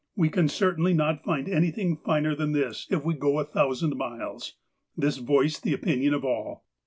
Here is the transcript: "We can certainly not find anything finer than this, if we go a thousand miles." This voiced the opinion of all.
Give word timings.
"We 0.15 0.29
can 0.29 0.47
certainly 0.47 0.95
not 0.95 1.23
find 1.23 1.47
anything 1.47 1.95
finer 1.95 2.33
than 2.33 2.53
this, 2.53 2.87
if 2.89 3.05
we 3.05 3.13
go 3.13 3.37
a 3.37 3.45
thousand 3.45 3.95
miles." 3.97 4.55
This 4.97 5.17
voiced 5.17 5.61
the 5.61 5.73
opinion 5.73 6.15
of 6.15 6.25
all. 6.25 6.65